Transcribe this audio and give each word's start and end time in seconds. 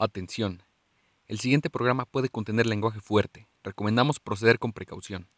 Atención. 0.00 0.62
El 1.26 1.40
siguiente 1.40 1.70
programa 1.70 2.04
puede 2.04 2.28
contener 2.28 2.66
lenguaje 2.66 3.00
fuerte. 3.00 3.48
Recomendamos 3.64 4.20
proceder 4.20 4.60
con 4.60 4.72
precaución. 4.72 5.28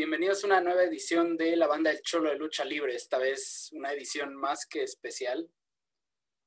Bienvenidos 0.00 0.42
a 0.42 0.46
una 0.46 0.62
nueva 0.62 0.84
edición 0.84 1.36
de 1.36 1.56
la 1.56 1.66
banda 1.66 1.90
El 1.90 2.00
Cholo 2.00 2.30
de 2.30 2.36
Lucha 2.36 2.64
Libre. 2.64 2.94
Esta 2.94 3.18
vez 3.18 3.68
una 3.72 3.92
edición 3.92 4.34
más 4.34 4.64
que 4.64 4.82
especial. 4.82 5.50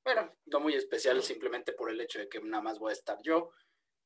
Bueno, 0.03 0.35
no 0.45 0.59
muy 0.59 0.73
especial 0.73 1.21
simplemente 1.21 1.71
por 1.71 1.91
el 1.91 2.01
hecho 2.01 2.17
de 2.17 2.27
que 2.27 2.41
nada 2.41 2.63
más 2.63 2.79
voy 2.79 2.89
a 2.89 2.93
estar 2.93 3.19
yo, 3.21 3.51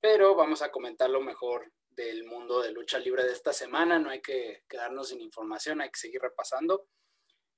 pero 0.01 0.35
vamos 0.35 0.61
a 0.61 0.69
comentar 0.69 1.09
lo 1.09 1.21
mejor 1.21 1.71
del 1.91 2.25
mundo 2.25 2.61
de 2.61 2.73
lucha 2.73 2.99
libre 2.99 3.23
de 3.23 3.31
esta 3.31 3.53
semana. 3.53 3.99
No 3.99 4.09
hay 4.09 4.21
que 4.21 4.65
quedarnos 4.67 5.07
sin 5.07 5.21
información, 5.21 5.79
hay 5.79 5.91
que 5.91 5.99
seguir 5.99 6.21
repasando. 6.21 6.89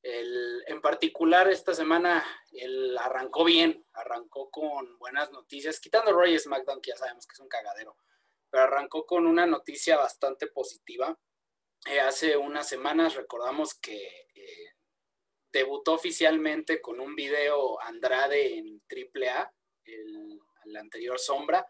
El, 0.04 0.64
en 0.68 0.82
particular, 0.82 1.50
esta 1.50 1.74
semana 1.74 2.24
él 2.52 2.96
arrancó 3.00 3.44
bien, 3.46 3.84
arrancó 3.94 4.52
con 4.52 4.96
buenas 5.00 5.32
noticias, 5.32 5.80
quitando 5.80 6.14
Roy 6.14 6.38
SmackDown, 6.38 6.82
que 6.82 6.92
ya 6.92 6.98
sabemos 6.98 7.26
que 7.26 7.34
es 7.34 7.40
un 7.40 7.50
cagadero, 7.50 7.98
pero 8.52 8.66
arrancó 8.66 9.08
con 9.08 9.26
una 9.26 9.48
noticia 9.48 9.98
bastante 9.98 10.46
positiva. 10.46 11.18
Eh, 11.86 12.00
hace 12.00 12.36
unas 12.38 12.68
semanas 12.68 13.16
recordamos 13.16 13.74
que 13.74 14.28
eh, 14.36 14.74
debutó 15.52 15.94
oficialmente 15.94 16.82
con 16.82 17.00
un 17.00 17.16
video 17.16 17.82
Andrade 17.82 18.58
en 18.58 18.82
AAA, 18.90 19.52
el, 19.86 20.40
el 20.66 20.78
anterior 20.78 21.20
Sombra, 21.20 21.66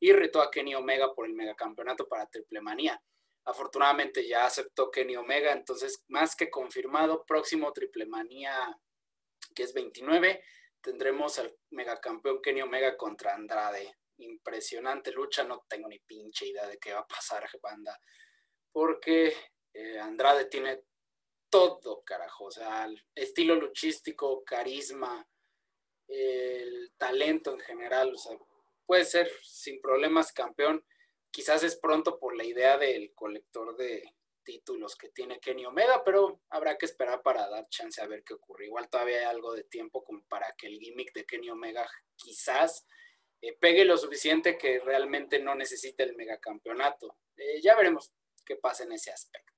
y 0.00 0.12
retó 0.12 0.42
a 0.42 0.50
Kenny 0.50 0.74
Omega 0.74 1.14
por 1.14 1.26
el 1.26 1.34
megacampeonato 1.34 2.08
para 2.08 2.26
Triple 2.26 2.60
Manía. 2.60 3.00
Afortunadamente 3.44 4.26
ya 4.26 4.46
aceptó 4.46 4.90
Kenny 4.90 5.16
Omega, 5.16 5.52
entonces 5.52 6.04
más 6.08 6.36
que 6.36 6.50
confirmado, 6.50 7.24
próximo 7.24 7.72
Triple 7.72 8.06
Manía, 8.06 8.52
que 9.54 9.62
es 9.62 9.72
29, 9.72 10.42
tendremos 10.80 11.38
al 11.38 11.56
megacampeón 11.70 12.40
Kenny 12.42 12.62
Omega 12.62 12.96
contra 12.96 13.34
Andrade. 13.34 13.96
Impresionante 14.18 15.10
lucha, 15.12 15.44
no 15.44 15.64
tengo 15.68 15.88
ni 15.88 15.98
pinche 16.00 16.46
idea 16.46 16.66
de 16.66 16.78
qué 16.78 16.92
va 16.92 17.00
a 17.00 17.06
pasar, 17.06 17.48
banda, 17.60 17.98
porque 18.70 19.34
eh, 19.74 19.98
Andrade 19.98 20.46
tiene 20.46 20.84
todo, 21.48 22.02
carajo, 22.02 22.46
o 22.46 22.50
sea, 22.50 22.88
estilo 23.14 23.54
luchístico, 23.54 24.42
carisma, 24.44 25.28
el 26.08 26.92
talento 26.96 27.52
en 27.52 27.60
general, 27.60 28.14
o 28.14 28.18
sea, 28.18 28.36
puede 28.86 29.04
ser 29.04 29.30
sin 29.42 29.80
problemas 29.80 30.32
campeón. 30.32 30.84
Quizás 31.30 31.62
es 31.62 31.76
pronto 31.76 32.18
por 32.18 32.36
la 32.36 32.44
idea 32.44 32.76
del 32.76 33.14
colector 33.14 33.76
de 33.76 34.14
títulos 34.44 34.96
que 34.96 35.08
tiene 35.08 35.40
Kenny 35.40 35.64
Omega, 35.64 36.02
pero 36.04 36.40
habrá 36.50 36.76
que 36.76 36.86
esperar 36.86 37.22
para 37.22 37.48
dar 37.48 37.68
chance 37.68 38.00
a 38.00 38.06
ver 38.06 38.22
qué 38.24 38.34
ocurre. 38.34 38.66
Igual 38.66 38.90
todavía 38.90 39.18
hay 39.20 39.24
algo 39.24 39.54
de 39.54 39.64
tiempo 39.64 40.04
como 40.04 40.22
para 40.24 40.52
que 40.56 40.66
el 40.66 40.78
gimmick 40.78 41.12
de 41.14 41.24
Kenny 41.24 41.50
Omega 41.50 41.88
quizás 42.16 42.86
eh, 43.40 43.56
pegue 43.58 43.84
lo 43.84 43.96
suficiente 43.96 44.58
que 44.58 44.80
realmente 44.80 45.38
no 45.38 45.54
necesite 45.54 46.02
el 46.02 46.16
megacampeonato. 46.16 47.16
Eh, 47.36 47.60
ya 47.62 47.76
veremos 47.76 48.12
qué 48.44 48.56
pasa 48.56 48.84
en 48.84 48.92
ese 48.92 49.10
aspecto. 49.10 49.51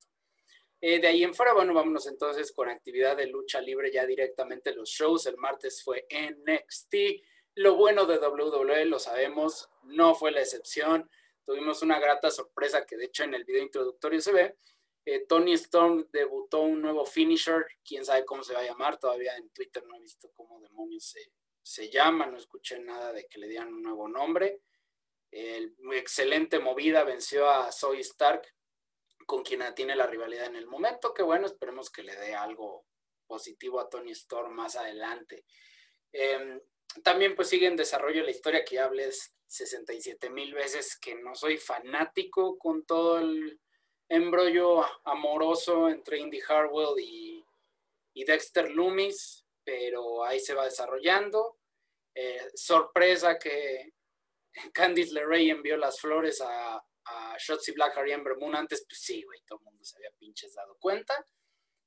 Eh, 0.87 1.01
de 1.01 1.09
ahí 1.09 1.25
en 1.25 1.35
fuera, 1.35 1.55
bueno, 1.55 1.73
vámonos 1.73 2.07
entonces 2.09 2.53
con 2.53 2.69
actividad 2.69 3.17
de 3.17 3.27
lucha 3.27 3.59
libre 3.59 3.91
ya 3.91 4.05
directamente 4.05 4.75
los 4.75 4.91
shows. 4.91 5.25
El 5.25 5.39
martes 5.39 5.83
fue 5.83 6.07
NXT. 6.11 6.95
Lo 7.55 7.77
bueno 7.77 8.05
de 8.05 8.19
WWE, 8.19 8.84
lo 8.84 8.99
sabemos, 8.99 9.71
no 9.84 10.15
fue 10.15 10.31
la 10.31 10.43
excepción. 10.43 11.11
Tuvimos 11.43 11.81
una 11.81 11.99
grata 11.99 12.31
sorpresa 12.31 12.84
que 12.84 12.99
de 12.99 13.06
hecho 13.06 13.25
en 13.25 13.33
el 13.33 13.44
video 13.44 13.62
introductorio 13.62 14.21
se 14.21 14.33
ve. 14.34 14.59
Eh, 15.06 15.25
Tony 15.27 15.55
Storm 15.55 16.06
debutó 16.12 16.61
un 16.61 16.83
nuevo 16.83 17.06
finisher, 17.06 17.65
quién 17.83 18.05
sabe 18.05 18.27
cómo 18.27 18.44
se 18.44 18.53
va 18.53 18.61
a 18.61 18.65
llamar, 18.65 18.99
todavía 18.99 19.34
en 19.39 19.49
Twitter 19.55 19.83
no 19.87 19.97
he 19.97 20.03
visto 20.03 20.33
cómo 20.34 20.61
demonios 20.61 21.06
se, 21.06 21.33
se 21.62 21.89
llama, 21.89 22.27
no 22.27 22.37
escuché 22.37 22.78
nada 22.78 23.11
de 23.15 23.27
que 23.27 23.39
le 23.39 23.49
dieran 23.49 23.73
un 23.73 23.83
nuevo 23.83 24.06
nombre. 24.06 24.61
El, 25.31 25.75
excelente 25.94 26.59
movida, 26.59 27.05
venció 27.05 27.49
a 27.49 27.73
Zoe 27.73 28.00
Stark, 28.00 28.55
con 29.27 29.43
quien 29.43 29.62
tiene 29.75 29.97
la 29.97 30.07
rivalidad 30.07 30.47
en 30.47 30.57
el 30.57 30.67
momento, 30.67 31.15
que 31.15 31.23
bueno, 31.23 31.47
esperemos 31.47 31.91
que 31.91 32.03
le 32.03 32.17
dé 32.17 32.35
algo 32.35 32.85
positivo 33.27 33.81
a 33.81 33.89
Tony 33.89 34.12
Storm 34.12 34.55
más 34.55 34.77
adelante. 34.77 35.45
Eh, 36.12 36.61
también 37.03 37.35
pues 37.35 37.49
sigue 37.49 37.67
en 37.67 37.77
desarrollo 37.77 38.23
la 38.23 38.31
historia 38.31 38.65
que 38.65 38.77
ya 38.77 38.85
hablé 38.85 39.11
67 39.47 40.31
mil 40.31 40.55
veces, 40.55 40.97
que 40.99 41.15
no 41.15 41.35
soy 41.35 41.59
fanático 41.59 42.57
con 42.59 42.85
todo 42.85 43.19
el 43.19 43.61
embrollo 44.09 44.85
amoroso 45.05 45.89
entre 45.89 46.19
Indy 46.19 46.41
Harwell 46.47 46.99
y, 47.01 47.45
y 48.15 48.25
Dexter 48.25 48.71
Loomis, 48.71 49.45
pero 49.65 50.25
ahí 50.25 50.41
se 50.41 50.55
va 50.55 50.65
desarrollando. 50.65 51.59
Eh, 52.15 52.51
sorpresa 52.55 53.39
que 53.39 53.93
Candice 54.73 55.15
LeRae 55.15 55.51
envió 55.51 55.77
las 55.77 56.01
flores 56.01 56.41
a, 56.41 56.85
a 57.06 57.37
Shotzi 57.38 57.72
Blackheart 57.72 58.09
y 58.09 58.12
Ember 58.12 58.37
Moon 58.37 58.54
antes, 58.56 58.84
pues 58.88 59.00
sí, 59.00 59.22
güey, 59.22 59.41
todo 59.47 59.59
el 59.60 59.65
mundo 59.65 59.84
se 59.84 59.97
había 59.97 60.10
pinches 60.19 60.54
dado 60.54 60.76
cuenta. 60.78 61.26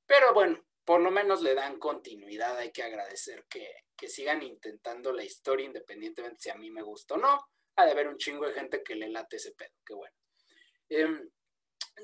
Pero 0.06 0.32
bueno, 0.32 0.64
por 0.84 1.00
lo 1.00 1.10
menos 1.10 1.42
le 1.42 1.54
dan 1.54 1.78
continuidad, 1.78 2.56
hay 2.56 2.72
que 2.72 2.82
agradecer 2.82 3.46
que, 3.48 3.84
que 3.96 4.08
sigan 4.08 4.42
intentando 4.42 5.12
la 5.12 5.24
historia 5.24 5.66
independientemente 5.66 6.40
si 6.40 6.50
a 6.50 6.54
mí 6.54 6.70
me 6.70 6.82
gusta 6.82 7.14
o 7.14 7.18
no. 7.18 7.48
Ha 7.76 7.84
de 7.84 7.92
haber 7.92 8.08
un 8.08 8.18
chingo 8.18 8.46
de 8.46 8.54
gente 8.54 8.82
que 8.82 8.94
le 8.94 9.08
late 9.08 9.36
ese 9.36 9.52
pedo, 9.52 9.74
qué 9.84 9.94
bueno. 9.94 10.14
Eh, 10.88 11.28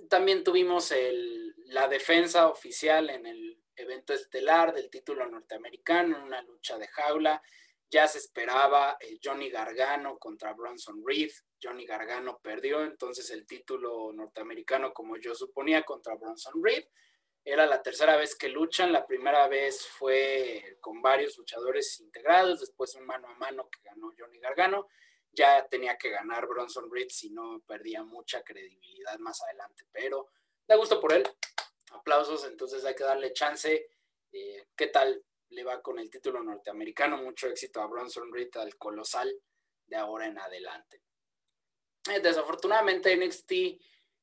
también 0.09 0.45
tuvimos 0.45 0.91
el, 0.93 1.55
la 1.67 1.89
defensa 1.89 2.49
oficial 2.49 3.11
en 3.11 3.27
el 3.27 3.63
evento 3.77 4.13
estelar 4.13 4.75
del 4.75 4.91
título 4.91 5.27
norteamericano, 5.29 6.17
en 6.17 6.23
una 6.25 6.43
lucha 6.43 6.79
de 6.79 6.89
jaula. 6.89 7.43
Ya 7.91 8.09
se 8.09 8.19
esperaba 8.19 8.97
eh, 9.01 9.19
Johnny 9.23 9.51
Gargano 9.51 10.19
contra 10.19 10.53
Bronson 10.53 11.03
Reed. 11.07 11.31
Johnny 11.65 11.87
Gargano 11.87 12.39
perdió 12.43 12.85
entonces 12.85 13.31
el 13.31 13.47
título 13.47 14.13
norteamericano, 14.13 14.93
como 14.93 15.17
yo 15.17 15.35
suponía, 15.35 15.83
contra 15.83 16.15
Bronson 16.15 16.63
Reed. 16.63 16.85
Era 17.45 17.67
la 17.67 17.83
tercera 17.83 18.17
vez 18.17 18.35
que 18.37 18.49
luchan, 18.49 18.93
la 18.93 19.07
primera 19.07 19.49
vez 19.49 19.87
fue 19.87 20.77
con 20.81 21.01
varios 21.01 21.39
luchadores 21.39 22.01
integrados, 22.01 22.61
después 22.61 22.95
un 22.95 23.07
mano 23.07 23.29
a 23.29 23.35
mano 23.35 23.69
que 23.71 23.81
ganó 23.83 24.13
Johnny 24.19 24.39
Gargano, 24.39 24.89
ya 25.31 25.67
tenía 25.67 25.99
que 25.99 26.11
ganar 26.11 26.47
Bronson 26.47 26.91
Reed 26.91 27.09
si 27.11 27.31
no 27.31 27.63
perdía 27.67 28.03
mucha 28.03 28.43
credibilidad 28.43 29.19
más 29.19 29.43
adelante, 29.43 29.85
pero 29.93 30.29
da 30.67 30.77
gusto 30.77 31.01
por 31.01 31.13
él, 31.13 31.29
aplausos, 31.91 32.45
entonces 32.45 32.85
hay 32.85 32.95
que 32.95 33.05
darle 33.05 33.33
chance, 33.35 33.91
eh, 34.33 34.67
¿qué 34.75 34.87
tal 34.87 35.23
le 35.51 35.65
va 35.65 35.83
con 35.83 35.99
el 35.99 36.09
título 36.09 36.43
norteamericano? 36.43 37.19
Mucho 37.19 37.49
éxito 37.49 37.81
a 37.81 37.87
Bronson 37.87 38.33
Reed, 38.33 38.57
al 38.57 38.77
colosal 38.77 39.35
de 39.87 39.97
ahora 39.97 40.27
en 40.27 40.39
adelante. 40.39 41.04
Eh, 42.11 42.21
desafortunadamente 42.21 43.17
NXT 43.17 43.53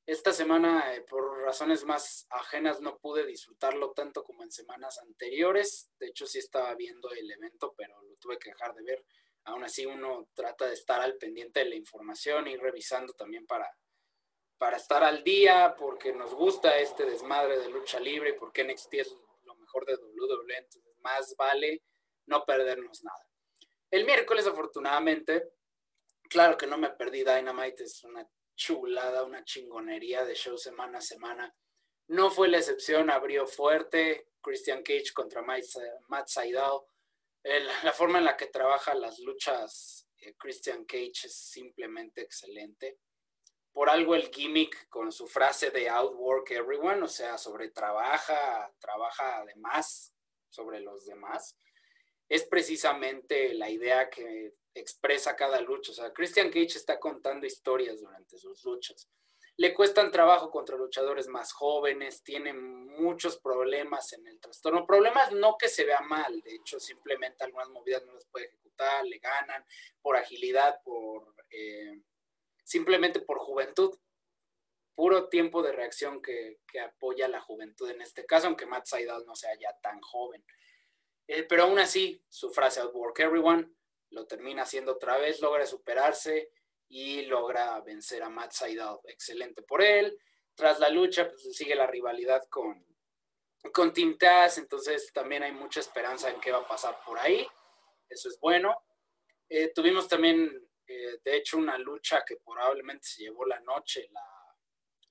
esta 0.06 0.34
semana, 0.34 0.94
eh, 0.94 1.02
por 1.02 1.42
razones 1.42 1.84
más 1.86 2.28
ajenas, 2.30 2.81
no 2.81 2.97
pude 2.97 3.25
disfrutarlo 3.25 3.92
tanto 3.92 4.24
como 4.24 4.44
en 4.44 4.52
semanas 4.52 5.00
anteriores. 5.00 5.90
De 6.00 6.08
hecho, 6.08 6.28
sí 6.28 6.40
estaba 6.40 6.74
viendo 6.75 7.12
el 7.12 7.31
evento, 7.31 7.74
pero 7.78 8.02
lo 8.03 8.16
tuve 8.18 8.38
que 8.38 8.50
dejar 8.50 8.74
de 8.75 8.84
ver. 8.84 9.06
Aún 9.46 9.64
así, 9.64 9.86
uno 9.86 10.28
trata 10.34 10.68
de 10.68 10.74
estar 10.74 11.02
al 11.02 11.18
pendiente 11.18 11.62
de 11.62 11.69
la 11.69 11.75
información 11.75 12.47
y 12.47 12.58
revisando 12.58 13.14
también 13.14 13.47
para, 13.47 13.72
para 14.58 14.78
estar 14.78 15.03
al 15.03 15.24
día, 15.24 15.75
porque 15.78 16.13
nos 16.13 16.34
gusta 16.34 16.78
este 16.78 17.06
desmadre 17.06 17.58
de 17.59 17.69
lucha 17.69 18.00
libre 18.00 18.31
y 18.31 18.33
porque 18.33 18.63
NXT 18.63 18.94
es 18.95 19.16
lo 19.44 19.56
mejor 19.56 19.86
de 19.86 19.95
WWE. 19.95 20.57
Entonces, 20.57 20.94
más 21.01 21.36
vale 21.36 21.83
no 22.25 22.44
perdernos 22.45 23.04
nada. 23.04 23.28
El 23.89 24.06
miércoles, 24.06 24.45
afortunadamente, 24.45 25.51
claro 26.31 26.57
que 26.57 26.66
no 26.66 26.78
me 26.78 26.89
perdí 26.89 27.25
Dynamite, 27.25 27.83
es 27.83 28.06
una 28.06 28.25
chulada, 28.56 29.25
una 29.25 29.44
chingonería 29.44 30.24
de 30.24 30.33
show 30.33 30.57
semana 30.57 31.00
a 31.00 31.01
semana. 31.01 31.54
No 32.07 32.31
fue 32.31 32.48
la 32.48 32.57
excepción, 32.57 33.10
abrió 33.10 33.45
fuerte 33.45 34.30
Christian 34.42 34.81
Cage 34.81 35.12
contra 35.13 35.42
Matt 35.42 36.28
Saidal. 36.28 36.80
la 37.83 37.92
forma 37.92 38.19
en 38.19 38.25
la 38.25 38.38
que 38.38 38.48
trabaja 38.48 38.94
las 38.94 39.19
luchas 39.19 40.07
eh, 40.19 40.33
Christian 40.38 40.86
Cage 40.86 41.25
es 41.25 41.36
simplemente 41.36 42.22
excelente. 42.22 43.00
Por 43.74 43.89
algo 43.89 44.16
el 44.16 44.30
gimmick 44.30 44.88
con 44.88 45.12
su 45.12 45.28
frase 45.28 45.69
de 45.69 45.89
outwork 45.89 46.51
everyone, 46.51 47.01
o 47.04 47.10
sea, 47.10 47.38
sobre 47.38 47.72
trabaja, 47.72 48.74
trabaja 48.80 49.39
además 49.39 50.13
sobre 50.50 50.80
los 50.80 51.06
demás, 51.06 51.57
es 52.30 52.45
precisamente 52.45 53.54
la 53.54 53.69
idea 53.69 54.10
que 54.10 54.54
expresa 54.73 55.35
cada 55.35 55.62
lucha. 55.62 55.91
O 55.91 55.95
sea, 55.95 56.13
Christian 56.13 56.47
Cage 56.50 56.77
está 56.77 57.00
contando 57.00 57.45
historias 57.45 58.00
durante 58.00 58.38
sus 58.38 58.63
luchas. 58.63 59.09
le 59.57 59.73
cuestan 59.75 60.12
trabajo 60.12 60.50
contra 60.50 60.75
luchadores 60.75 61.27
más 61.27 61.51
jóvenes, 61.51 62.23
tiene 62.23 62.51
muchos 62.53 63.38
problemas 63.38 64.12
en 64.13 64.25
el 64.25 64.39
trastorno. 64.39 64.88
Problemas 64.88 65.33
no 65.33 65.56
que 65.57 65.68
se 65.68 65.83
vea 65.83 66.01
mal, 66.01 66.41
de 66.41 66.56
hecho, 66.56 66.79
simplemente 66.79 67.44
algunas 67.44 67.69
movidas 67.69 68.03
no 68.06 68.13
las 68.13 68.25
puede 68.25 68.47
ejecutar, 68.47 69.06
le 69.06 69.19
ganan 69.19 69.63
por 70.01 70.15
agilidad, 70.15 70.81
por 70.83 71.35
eh, 71.51 72.01
simplemente 72.63 73.19
por 73.19 73.38
juventud. 73.38 73.95
Puro 74.95 75.29
tiempo 75.29 75.62
de 75.62 75.73
reacción 75.73 76.21
que, 76.21 76.59
apoya 76.83 77.27
la 77.27 77.41
juventud 77.41 77.89
en 77.89 78.01
este 78.01 78.25
caso, 78.25 78.47
aunque 78.47 78.65
Matt 78.65 78.85
Seidel 78.85 79.25
no 79.27 79.35
sea 79.35 79.53
ya 79.59 79.77
tan 79.81 80.00
joven. 80.01 80.44
Eh, 81.27 81.44
pero 81.44 81.63
aún 81.63 81.77
así, 81.77 82.23
su 82.29 82.51
frase 82.51 82.79
Outwork 82.79 83.19
Everyone 83.19 83.71
lo 84.12 84.28
termina 84.28 84.63
haciendo 84.63 84.94
otra 84.94 85.18
vez, 85.18 85.42
logra 85.42 85.66
superarse 85.66 86.52
y 86.88 87.24
logra 87.24 87.80
vencer 87.81 88.22
a 88.24 88.30
Matt 88.30 88.52
Seidel. 88.52 88.98
Excelente 89.06 89.62
por 89.63 89.81
él. 89.81 90.18
Tras 90.54 90.80
la 90.80 90.90
lucha, 90.90 91.30
pues 91.30 91.56
sigue 91.56 91.75
la 91.75 91.88
rivalidad 91.88 92.44
con, 92.50 92.86
con 93.74 93.94
entonces 93.96 95.12
también 95.13 95.44
hay 95.44 95.54
mucha 95.54 95.80
esperanza 95.80 96.30
en 96.30 96.42
qué 96.42 96.52
va 96.52 96.60
a 96.60 96.68
pasar 96.68 97.00
por 97.06 97.18
ahí. 97.19 97.48
Eso 98.10 98.28
es 98.28 98.38
bueno. 98.40 98.84
Eh, 99.48 99.72
tuvimos 99.74 100.08
también, 100.08 100.52
eh, 100.88 101.19
de 101.24 101.38
hecho, 101.38 101.57
una 101.57 101.78
lucha 101.78 102.24
que 102.25 102.36
probablemente 102.36 103.07
se 103.07 103.24
llevó 103.24 103.46
la 103.46 103.62
noche, 103.62 104.10
la, 104.12 104.25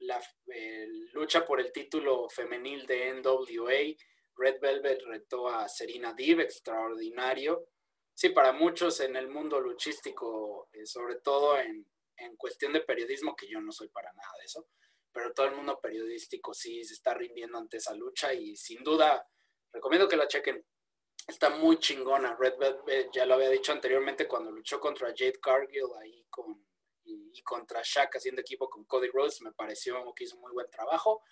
la 0.01 0.23
eh, 0.55 0.87
lucha 1.13 1.47
por 1.47 1.61
el 1.61 1.73
título 1.73 2.29
femenil 2.29 2.87
de 2.87 3.15
NWA. 3.15 3.97
Red 4.37 4.61
Velvet 4.61 5.03
retó 5.05 5.49
a 5.49 5.69
Serena 5.69 6.13
Deeb, 6.13 6.41
extraordinario 6.41 7.67
sí, 8.21 8.29
para 8.29 8.53
muchos 8.53 9.01
en 9.01 9.17
el 9.17 9.29
mundo 9.29 9.59
luchístico, 9.61 10.69
eh, 10.73 10.85
sobre 10.85 11.17
todo 11.17 11.59
en, 11.59 11.87
cuestión 12.37 12.75
de 12.75 12.83
periodismo, 12.83 13.35
que 13.35 13.49
yo 13.49 13.63
no 13.63 13.73
soy 13.73 13.89
para 13.89 14.13
nada 14.13 14.33
de 14.39 14.45
eso, 14.45 14.69
pero 15.11 15.33
todo 15.33 15.47
el 15.47 15.57
mundo 15.57 15.81
periodístico 15.81 16.53
sí 16.53 16.85
se 16.85 16.93
está 16.93 17.15
rindiendo 17.15 17.57
ante 17.57 17.79
esa 17.79 17.95
lucha 17.95 18.35
y 18.35 18.57
sin 18.57 18.85
duda 18.85 19.27
recomiendo 19.73 20.07
que 20.07 20.19
la 20.19 20.29
chequen. 20.29 20.63
Está 21.27 21.49
muy 21.49 21.79
chingona. 21.79 22.37
Red 22.39 22.59
Velvet, 22.59 23.11
ya 23.11 23.25
lo 23.25 23.35
había 23.35 23.49
dicho 23.49 23.73
anteriormente 23.73 24.29
cuando 24.29 24.51
luchó 24.51 24.79
contra 24.79 25.15
Jade 25.17 25.41
Cargill 25.41 25.89
ahí 26.03 26.27
con, 26.29 26.63
y, 27.05 27.43
contra 27.43 27.81
Shaq 27.83 28.17
haciendo 28.17 28.43
equipo 28.43 28.69
con 28.69 28.85
Cody 28.85 29.09
Rhodes, 29.09 29.41
me 29.41 29.53
pareció 29.53 30.13
que 30.15 30.25
hizo 30.25 30.37
muy 30.37 30.53
buen 30.53 30.69
trabajo 30.69 31.23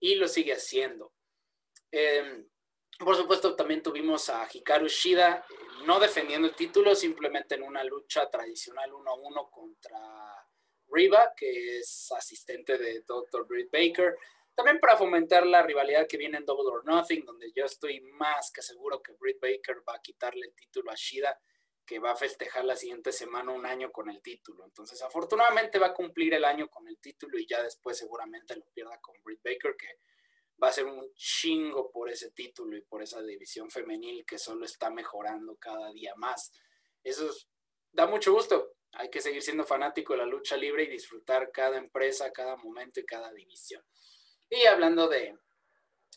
y 0.00 0.16
lo 0.16 0.26
sigue 0.26 0.52
haciendo. 0.54 1.12
Em, 1.92 2.48
por 2.98 3.16
supuesto, 3.16 3.56
también 3.56 3.82
tuvimos 3.82 4.28
a 4.28 4.48
Hikaru 4.52 4.88
Shida, 4.88 5.44
no 5.84 5.98
defendiendo 5.98 6.48
el 6.48 6.54
título, 6.54 6.94
simplemente 6.94 7.56
en 7.56 7.62
una 7.62 7.84
lucha 7.84 8.28
tradicional 8.30 8.92
uno 8.94 9.10
a 9.10 9.14
uno 9.14 9.50
contra 9.50 9.98
Riva, 10.88 11.32
que 11.36 11.78
es 11.78 12.12
asistente 12.12 12.78
de 12.78 13.00
Dr. 13.00 13.46
Britt 13.46 13.70
Baker. 13.70 14.16
También 14.54 14.78
para 14.78 14.96
fomentar 14.96 15.44
la 15.46 15.62
rivalidad 15.62 16.06
que 16.06 16.16
viene 16.16 16.38
en 16.38 16.44
Double 16.44 16.70
or 16.70 16.84
Nothing, 16.84 17.24
donde 17.24 17.52
yo 17.52 17.64
estoy 17.64 18.00
más 18.00 18.52
que 18.52 18.62
seguro 18.62 19.02
que 19.02 19.12
Britt 19.14 19.40
Baker 19.40 19.82
va 19.88 19.96
a 19.96 20.02
quitarle 20.02 20.46
el 20.46 20.54
título 20.54 20.92
a 20.92 20.94
Shida, 20.94 21.40
que 21.84 21.98
va 21.98 22.12
a 22.12 22.16
festejar 22.16 22.64
la 22.64 22.76
siguiente 22.76 23.12
semana 23.12 23.50
un 23.50 23.66
año 23.66 23.90
con 23.90 24.08
el 24.08 24.22
título. 24.22 24.64
Entonces, 24.64 25.02
afortunadamente 25.02 25.78
va 25.78 25.88
a 25.88 25.94
cumplir 25.94 26.34
el 26.34 26.44
año 26.44 26.68
con 26.68 26.86
el 26.86 26.98
título 26.98 27.38
y 27.38 27.46
ya 27.46 27.62
después 27.62 27.98
seguramente 27.98 28.56
lo 28.56 28.64
pierda 28.72 28.98
con 29.00 29.16
Britt 29.24 29.42
Baker, 29.42 29.76
que 29.76 29.98
va 30.62 30.68
a 30.68 30.72
ser 30.72 30.86
un 30.86 31.12
chingo 31.14 31.90
por 31.90 32.10
ese 32.10 32.30
título 32.30 32.76
y 32.76 32.82
por 32.82 33.02
esa 33.02 33.22
división 33.22 33.70
femenil 33.70 34.24
que 34.24 34.38
solo 34.38 34.64
está 34.64 34.90
mejorando 34.90 35.56
cada 35.56 35.92
día 35.92 36.14
más. 36.16 36.52
Eso 37.02 37.28
da 37.92 38.06
mucho 38.06 38.32
gusto. 38.32 38.74
Hay 38.92 39.10
que 39.10 39.20
seguir 39.20 39.42
siendo 39.42 39.64
fanático 39.64 40.12
de 40.12 40.20
la 40.20 40.26
lucha 40.26 40.56
libre 40.56 40.84
y 40.84 40.88
disfrutar 40.88 41.50
cada 41.50 41.78
empresa, 41.78 42.32
cada 42.32 42.56
momento 42.56 43.00
y 43.00 43.04
cada 43.04 43.32
división. 43.32 43.84
Y 44.48 44.64
hablando 44.66 45.08
de, 45.08 45.36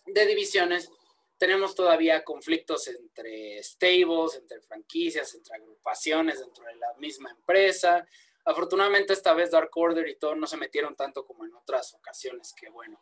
de 0.05 0.25
divisiones, 0.27 0.89
tenemos 1.37 1.75
todavía 1.75 2.23
conflictos 2.23 2.87
entre 2.87 3.61
stables, 3.63 4.35
entre 4.35 4.61
franquicias, 4.61 5.33
entre 5.35 5.55
agrupaciones 5.55 6.39
dentro 6.39 6.65
de 6.65 6.75
la 6.75 6.93
misma 6.95 7.31
empresa. 7.31 8.07
Afortunadamente 8.45 9.13
esta 9.13 9.33
vez 9.33 9.51
Dark 9.51 9.71
Order 9.75 10.07
y 10.07 10.15
todo 10.15 10.35
no 10.35 10.47
se 10.47 10.57
metieron 10.57 10.95
tanto 10.95 11.25
como 11.25 11.45
en 11.45 11.53
otras 11.55 11.93
ocasiones, 11.93 12.53
que 12.53 12.69
bueno. 12.69 12.99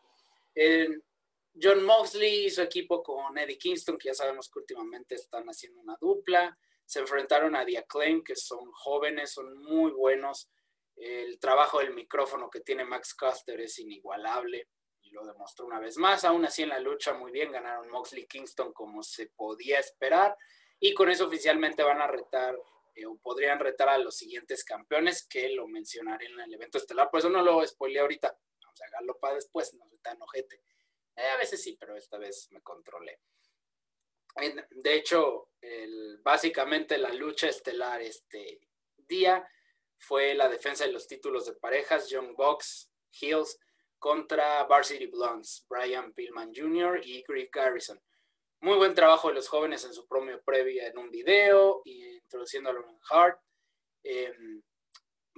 John 1.61 1.83
Moxley 1.83 2.45
y 2.45 2.49
su 2.49 2.61
equipo 2.61 3.01
con 3.01 3.37
Eddie 3.37 3.57
Kingston, 3.57 3.97
que 3.97 4.09
ya 4.09 4.13
sabemos 4.13 4.49
que 4.49 4.59
últimamente 4.59 5.15
están 5.15 5.45
haciendo 5.47 5.79
una 5.79 5.95
dupla. 5.99 6.57
Se 6.85 6.99
enfrentaron 6.99 7.55
a 7.55 7.65
The 7.65 7.77
Acclaim, 7.77 8.23
que 8.23 8.35
son 8.35 8.71
jóvenes, 8.71 9.31
son 9.31 9.57
muy 9.63 9.91
buenos. 9.91 10.49
El 10.95 11.39
trabajo 11.39 11.79
del 11.79 11.93
micrófono 11.93 12.49
que 12.49 12.61
tiene 12.61 12.85
Max 12.85 13.13
Custer 13.13 13.59
es 13.61 13.79
inigualable 13.79 14.69
y 15.01 15.11
lo 15.11 15.25
demostró 15.25 15.65
una 15.65 15.79
vez 15.79 15.97
más. 15.97 16.25
Aún 16.25 16.45
así 16.45 16.63
en 16.63 16.69
la 16.69 16.79
lucha 16.79 17.13
muy 17.13 17.31
bien 17.31 17.51
ganaron 17.51 17.89
Moxley 17.89 18.27
Kingston 18.27 18.73
como 18.73 19.01
se 19.01 19.27
podía 19.27 19.79
esperar 19.79 20.37
y 20.79 20.93
con 20.93 21.09
eso 21.09 21.25
oficialmente 21.25 21.83
van 21.83 22.01
a 22.01 22.07
retar 22.07 22.57
eh, 22.93 23.05
o 23.05 23.17
podrían 23.17 23.59
retar 23.59 23.89
a 23.89 23.97
los 23.97 24.15
siguientes 24.15 24.63
campeones 24.63 25.25
que 25.25 25.49
lo 25.49 25.67
mencionaré 25.67 26.27
en 26.27 26.39
el 26.39 26.53
evento 26.53 26.77
estelar. 26.77 27.09
Por 27.09 27.19
eso 27.19 27.29
no 27.29 27.41
lo 27.41 27.65
spoileé 27.65 28.01
ahorita. 28.01 28.37
Vamos 28.61 28.81
a 28.81 28.85
dejarlo 28.85 29.17
para 29.19 29.35
después, 29.35 29.73
no 29.73 29.85
tan 30.01 30.21
ojete. 30.21 30.61
Eh, 31.15 31.27
a 31.27 31.37
veces 31.37 31.61
sí, 31.61 31.77
pero 31.79 31.95
esta 31.95 32.17
vez 32.17 32.47
me 32.51 32.61
controlé. 32.61 33.19
De 34.71 34.95
hecho, 34.95 35.49
básicamente 36.21 36.97
la 36.97 37.13
lucha 37.13 37.47
estelar 37.47 38.01
este 38.01 38.59
día 38.97 39.47
fue 39.97 40.33
la 40.35 40.49
defensa 40.49 40.85
de 40.85 40.91
los 40.91 41.07
títulos 41.07 41.45
de 41.45 41.53
parejas, 41.53 42.09
Young 42.09 42.35
Bucks, 42.35 42.91
Hills, 43.19 43.57
contra 43.97 44.63
Varsity 44.65 45.07
Blondes, 45.07 45.65
Brian 45.69 46.13
Pillman 46.13 46.53
Jr. 46.53 46.99
y 47.03 47.23
Griff 47.23 47.49
Garrison. 47.51 47.99
Muy 48.59 48.77
buen 48.77 48.93
trabajo 48.93 49.29
de 49.29 49.35
los 49.35 49.47
jóvenes 49.47 49.83
en 49.85 49.93
su 49.93 50.05
propio 50.07 50.41
previa 50.43 50.87
en 50.87 50.97
un 50.97 51.09
video 51.09 51.81
y 51.85 52.15
introduciendo 52.17 52.69
a 52.69 52.73
Lauren 52.73 52.99
Hart. 53.09 53.39
Em, 54.03 54.61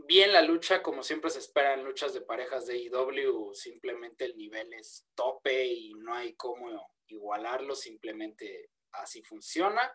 bien 0.07 0.31
la 0.33 0.42
lucha, 0.42 0.81
como 0.81 1.04
siempre 1.04 1.30
se 1.30 1.39
espera 1.39 1.74
en 1.74 1.83
luchas 1.83 2.13
de 2.13 2.21
parejas 2.21 2.65
de 2.65 2.77
IW, 2.77 3.54
simplemente 3.54 4.25
el 4.25 4.38
nivel 4.38 4.74
es 4.74 5.06
tope 5.13 5.65
y 5.65 5.94
no 5.94 6.15
hay 6.15 6.33
cómo 6.33 6.92
igualarlo, 7.07 7.75
simplemente 7.75 8.71
así 8.94 9.21
funciona. 9.21 9.94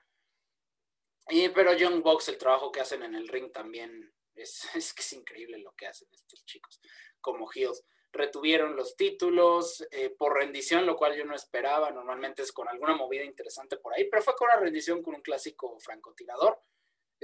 Y, 1.28 1.48
pero 1.48 1.72
Young 1.72 2.02
Box, 2.02 2.28
el 2.28 2.38
trabajo 2.38 2.70
que 2.70 2.80
hacen 2.80 3.02
en 3.02 3.14
el 3.14 3.28
ring 3.28 3.50
también 3.50 4.12
es, 4.34 4.64
es 4.76 4.94
es 4.96 5.12
increíble 5.12 5.58
lo 5.58 5.72
que 5.74 5.86
hacen 5.86 6.08
estos 6.12 6.44
chicos 6.44 6.80
como 7.20 7.50
Heels. 7.50 7.84
Retuvieron 8.12 8.76
los 8.76 8.94
títulos 8.94 9.86
eh, 9.90 10.10
por 10.10 10.34
rendición, 10.34 10.84
lo 10.84 10.96
cual 10.96 11.16
yo 11.16 11.24
no 11.24 11.34
esperaba. 11.34 11.90
Normalmente 11.90 12.42
es 12.42 12.52
con 12.52 12.68
alguna 12.68 12.94
movida 12.94 13.24
interesante 13.24 13.78
por 13.78 13.94
ahí, 13.94 14.06
pero 14.10 14.22
fue 14.22 14.36
con 14.36 14.48
una 14.48 14.60
rendición 14.60 15.02
con 15.02 15.14
un 15.14 15.22
clásico 15.22 15.78
francotirador 15.80 16.60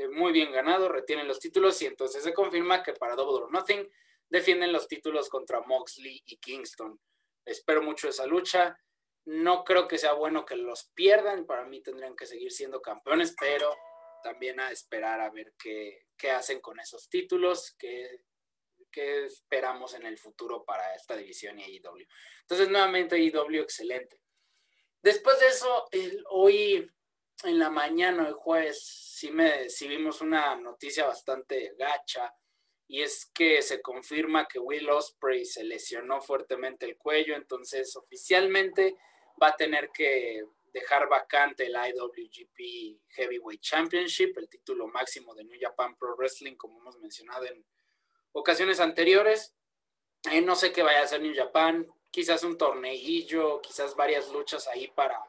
muy 0.07 0.33
bien 0.33 0.53
ganado, 0.53 0.89
retienen 0.89 1.27
los 1.27 1.41
títulos 1.41 1.81
y 1.83 1.87
entonces 1.87 2.23
se 2.23 2.33
confirma 2.33 2.83
que 2.83 2.93
para 2.93 3.17
Double 3.17 3.45
or 3.45 3.51
Nothing 3.51 3.91
defienden 4.29 4.73
los 4.73 4.87
títulos 4.87 5.29
contra 5.29 5.61
Moxley 5.63 6.23
y 6.27 6.37
Kingston. 6.37 7.01
Espero 7.45 7.83
mucho 7.83 8.09
esa 8.09 8.27
lucha. 8.27 8.79
No 9.25 9.65
creo 9.65 9.89
que 9.89 9.99
sea 9.99 10.13
bueno 10.13 10.45
que 10.45 10.57
los 10.57 10.85
pierdan. 10.95 11.47
Para 11.47 11.65
mí 11.65 11.83
tendrían 11.83 12.15
que 12.15 12.27
seguir 12.27 12.53
siendo 12.53 12.81
campeones, 12.81 13.35
pero 13.39 13.75
también 14.23 14.61
a 14.61 14.71
esperar 14.71 15.21
a 15.21 15.31
ver 15.31 15.55
qué, 15.59 16.05
hacen 16.31 16.61
con 16.61 16.79
esos 16.81 17.09
títulos, 17.09 17.75
qué, 17.79 18.25
qué, 18.91 19.25
esperamos 19.25 19.95
en 19.95 20.07
el 20.07 20.19
futuro 20.19 20.65
para 20.65 20.95
esta 20.95 21.17
división 21.17 21.59
y 21.59 21.65
AEW. 21.65 22.07
Entonces, 22.43 22.69
nuevamente 22.69 23.17
AEW 23.17 23.63
excelente. 23.63 24.21
Después 25.03 25.39
de 25.41 25.49
eso, 25.49 25.89
el, 25.93 26.25
hoy 26.31 26.91
en 27.45 27.59
la 27.59 27.71
mañana, 27.71 28.27
el 28.27 28.35
jueves, 28.35 28.83
sí, 28.83 29.31
me, 29.31 29.69
vimos 29.83 30.21
una 30.21 30.57
noticia 30.57 31.07
bastante 31.07 31.75
gacha 31.79 32.35
y 32.87 33.03
es 33.03 33.27
que 33.27 33.63
se 33.63 33.83
confirma 33.83 34.49
que 34.49 34.59
Will 34.59 34.89
Osprey 34.89 35.45
se 35.45 35.63
lesionó 35.63 36.21
fuertemente 36.21 36.87
el 36.87 36.97
cuello, 36.97 37.37
entonces 37.37 37.95
oficialmente 37.97 38.97
va 39.41 39.49
a 39.49 39.57
tener 39.57 39.91
que 39.91 40.43
dejar 40.73 41.09
vacante 41.09 41.67
el 41.67 41.75
IWGP 41.75 43.01
Heavyweight 43.09 43.61
Championship, 43.61 44.37
el 44.39 44.49
título 44.49 44.89
máximo 44.89 45.35
de 45.35 45.45
New 45.45 45.59
Japan 45.61 45.97
Pro 45.97 46.17
Wrestling, 46.17 46.57
como 46.57 46.81
hemos 46.81 46.99
mencionado 46.99 47.45
en 47.47 47.65
ocasiones 48.33 48.81
anteriores. 48.81 49.55
Eh, 50.31 50.41
no 50.41 50.57
sé 50.57 50.73
qué 50.73 50.83
vaya 50.83 51.01
a 51.01 51.05
hacer 51.05 51.21
New 51.21 51.35
Japan, 51.35 51.87
quizás 52.11 52.43
un 52.43 52.57
torneillo, 52.57 53.61
quizás 53.61 53.95
varias 53.97 54.31
luchas 54.31 54.67
ahí 54.67 54.89
para, 54.89 55.21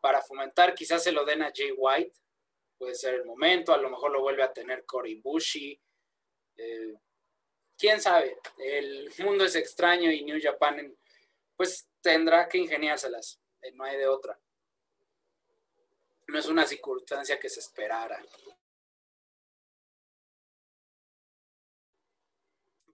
para 0.00 0.22
fomentar, 0.22 0.74
quizás 0.74 1.02
se 1.02 1.12
lo 1.12 1.24
den 1.24 1.42
a 1.42 1.52
Jay 1.54 1.72
White, 1.76 2.18
puede 2.76 2.94
ser 2.94 3.14
el 3.14 3.24
momento, 3.24 3.72
a 3.72 3.78
lo 3.78 3.90
mejor 3.90 4.12
lo 4.12 4.20
vuelve 4.20 4.42
a 4.42 4.52
tener 4.52 4.84
Cory 4.84 5.16
Bushi. 5.16 5.80
Eh, 6.56 6.94
quién 7.76 8.00
sabe, 8.00 8.38
el 8.58 9.12
mundo 9.18 9.44
es 9.44 9.56
extraño 9.56 10.10
y 10.10 10.24
New 10.24 10.38
Japan 10.42 10.96
pues 11.56 11.88
tendrá 12.00 12.48
que 12.48 12.58
ingeniárselas, 12.58 13.40
eh, 13.62 13.72
no 13.72 13.84
hay 13.84 13.96
de 13.96 14.06
otra. 14.06 14.38
No 16.28 16.38
es 16.38 16.46
una 16.46 16.66
circunstancia 16.66 17.40
que 17.40 17.48
se 17.48 17.60
esperara. 17.60 18.22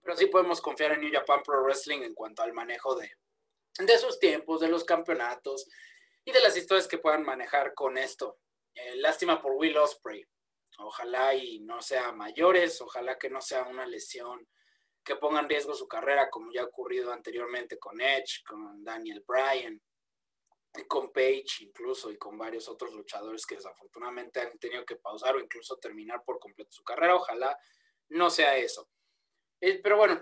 pero 0.05 0.15
sí 0.15 0.27
podemos 0.27 0.61
confiar 0.61 0.91
en 0.91 1.01
New 1.01 1.11
Japan 1.11 1.41
Pro 1.43 1.63
Wrestling 1.63 2.03
en 2.03 2.13
cuanto 2.13 2.43
al 2.43 2.53
manejo 2.53 2.95
de, 2.95 3.11
de 3.79 3.97
sus 3.97 4.19
tiempos, 4.19 4.61
de 4.61 4.67
los 4.67 4.83
campeonatos 4.83 5.67
y 6.25 6.31
de 6.31 6.41
las 6.41 6.57
historias 6.57 6.87
que 6.87 6.97
puedan 6.97 7.23
manejar 7.23 7.73
con 7.73 7.97
esto. 7.97 8.39
Eh, 8.73 8.95
lástima 8.97 9.41
por 9.41 9.53
Will 9.53 9.77
Osprey. 9.77 10.25
Ojalá 10.79 11.33
y 11.35 11.59
no 11.59 11.81
sea 11.81 12.11
mayores, 12.11 12.81
ojalá 12.81 13.17
que 13.17 13.29
no 13.29 13.41
sea 13.41 13.63
una 13.63 13.85
lesión 13.85 14.45
que 15.03 15.15
ponga 15.15 15.39
en 15.39 15.47
riesgo 15.47 15.75
su 15.75 15.87
carrera, 15.87 16.29
como 16.29 16.51
ya 16.51 16.61
ha 16.61 16.65
ocurrido 16.65 17.13
anteriormente 17.13 17.77
con 17.77 18.01
Edge, 18.01 18.43
con 18.45 18.83
Daniel 18.83 19.23
Bryan, 19.25 19.79
con 20.87 21.13
Page 21.13 21.45
incluso, 21.61 22.11
y 22.11 22.17
con 22.17 22.37
varios 22.37 22.67
otros 22.67 22.93
luchadores 22.93 23.45
que 23.45 23.55
desafortunadamente 23.55 24.41
han 24.41 24.57
tenido 24.57 24.83
que 24.83 24.97
pausar 24.97 25.35
o 25.35 25.39
incluso 25.39 25.77
terminar 25.77 26.23
por 26.25 26.39
completo 26.39 26.71
su 26.71 26.83
carrera. 26.83 27.15
Ojalá 27.15 27.57
no 28.09 28.29
sea 28.29 28.57
eso. 28.57 28.89
Eh, 29.61 29.79
pero 29.81 29.95
bueno, 29.95 30.19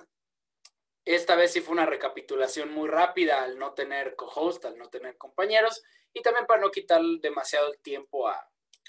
esta 1.05 1.35
vez 1.35 1.51
sí 1.51 1.61
fue 1.61 1.73
una 1.73 1.85
recapitulación 1.85 2.71
muy 2.71 2.87
rápida 2.87 3.43
al 3.43 3.57
no 3.57 3.73
tener 3.73 4.15
co-host, 4.15 4.63
al 4.65 4.77
no 4.77 4.89
tener 4.89 5.17
compañeros, 5.17 5.83
y 6.13 6.21
también 6.21 6.45
para 6.45 6.61
no 6.61 6.71
quitar 6.71 7.01
demasiado 7.21 7.71
el 7.71 7.79
tiempo 7.79 8.31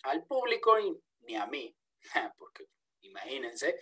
al 0.03 0.25
público 0.27 0.79
y 0.79 0.97
ni 1.23 1.37
a 1.37 1.47
mí, 1.47 1.75
porque 2.39 2.67
imagínense. 3.01 3.79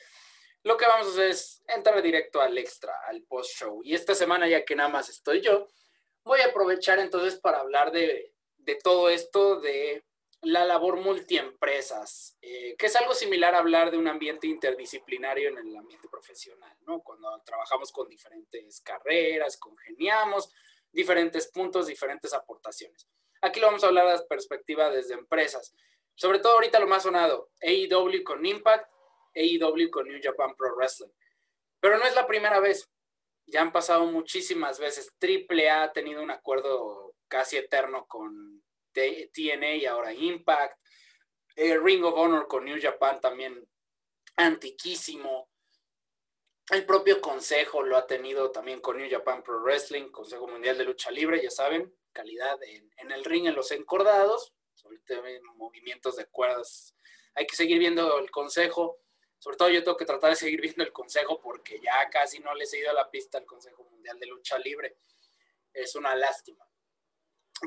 Lo 0.63 0.77
que 0.77 0.87
vamos 0.87 1.09
a 1.09 1.11
hacer 1.11 1.31
es 1.31 1.63
entrar 1.67 2.01
directo 2.01 2.41
al 2.41 2.57
extra, 2.57 2.95
al 3.07 3.23
post-show. 3.25 3.83
Y 3.85 3.95
esta 3.95 4.15
semana, 4.15 4.47
ya 4.47 4.65
que 4.65 4.77
nada 4.77 4.89
más 4.89 5.09
estoy 5.09 5.41
yo, 5.41 5.69
voy 6.23 6.41
a 6.41 6.47
aprovechar 6.47 7.01
entonces 7.01 7.41
para 7.41 7.59
hablar 7.61 7.91
de, 7.91 8.33
de 8.59 8.77
todo 8.77 9.11
esto 9.11 9.61
de 9.61 10.05
la 10.43 10.65
labor 10.65 10.97
multiempresas, 10.97 12.37
eh, 12.43 12.75
que 12.77 12.87
es 12.87 12.97
algo 12.97 13.15
similar 13.15 13.55
a 13.55 13.59
hablar 13.59 13.93
de 13.93 13.97
un 13.97 14.09
ambiente 14.09 14.49
interdisciplinario 14.49 15.49
en 15.51 15.59
el 15.59 15.77
ambiente 15.77 16.09
profesional, 16.09 16.77
¿no? 16.85 17.01
Cuando 17.01 17.41
trabajamos 17.45 17.93
con 17.93 18.09
diferentes 18.09 18.81
carreras, 18.81 19.57
congeniamos, 19.57 20.53
diferentes 20.91 21.47
puntos, 21.47 21.87
diferentes 21.87 22.35
aportaciones. 22.35 23.07
Aquí 23.41 23.61
lo 23.61 23.67
vamos 23.67 23.85
a 23.85 23.87
hablar 23.87 24.19
de 24.19 24.27
perspectiva 24.27 24.91
desde 24.91 25.15
empresas. 25.15 25.75
Sobre 26.15 26.41
todo 26.41 26.55
ahorita 26.55 26.81
lo 26.81 26.89
más 26.89 27.05
sonado, 27.05 27.51
AEW 27.61 28.25
con 28.25 28.45
Impact, 28.45 28.91
AEW 29.35 29.91
con 29.91 30.09
New 30.09 30.21
Japan 30.23 30.55
Pro 30.57 30.75
Wrestling. 30.77 31.13
Pero 31.81 31.99
no 31.99 32.05
es 32.05 32.15
la 32.15 32.27
primera 32.27 32.59
vez. 32.61 32.89
Ya 33.47 33.63
han 33.63 33.73
pasado 33.73 34.07
muchísimas 34.07 34.79
veces. 34.79 35.13
AAA 35.21 35.85
ha 35.85 35.93
tenido 35.93 36.23
un 36.23 36.31
acuerdo 36.31 37.15
casi 37.29 37.57
eterno 37.57 38.07
con 38.07 38.63
TNA 38.93 39.91
ahora 39.91 40.13
Impact. 40.13 40.81
Eh, 41.57 41.79
Ring 41.79 42.05
of 42.05 42.15
Honor 42.17 42.47
con 42.49 42.65
New 42.65 42.81
Japan 42.81 43.21
también 43.21 43.69
antiquísimo. 44.37 45.51
El 46.71 46.87
propio 46.87 47.21
Consejo 47.21 47.83
lo 47.83 47.97
ha 47.97 48.07
tenido 48.07 48.51
también 48.51 48.81
con 48.81 48.97
New 48.97 49.11
Japan 49.11 49.43
Pro 49.43 49.63
Wrestling, 49.63 50.11
Consejo 50.11 50.47
Mundial 50.47 50.79
de 50.79 50.85
Lucha 50.85 51.11
Libre, 51.11 51.43
ya 51.43 51.51
saben, 51.51 51.95
calidad 52.13 52.63
en, 52.63 52.91
en 52.97 53.11
el 53.11 53.25
ring, 53.25 53.47
en 53.47 53.55
los 53.55 53.73
encordados 53.73 54.55
sobre 54.83 54.99
todo 54.99 55.23
movimientos 55.57 56.17
de 56.17 56.27
cuerdas. 56.27 56.95
Hay 57.35 57.47
que 57.47 57.57
seguir 57.57 57.79
viendo 57.79 58.19
el 58.19 58.31
consejo. 58.31 58.99
Sobre 59.39 59.57
todo 59.57 59.71
yo 59.71 59.83
tengo 59.83 59.97
que 59.97 60.05
tratar 60.05 60.31
de 60.31 60.37
seguir 60.37 60.61
viendo 60.61 60.85
el 60.85 60.93
consejo 60.93 61.41
porque 61.41 61.81
ya 61.81 62.09
casi 62.11 62.39
no 62.41 62.55
le 62.55 62.65
he 62.65 62.67
seguido 62.67 62.91
a 62.91 62.95
la 62.95 63.11
pista 63.11 63.39
al 63.39 63.45
Consejo 63.45 63.85
Mundial 63.91 64.19
de 64.19 64.27
Lucha 64.27 64.59
Libre. 64.59 64.99
Es 65.73 65.97
una 65.97 66.15
lástima. 66.15 66.65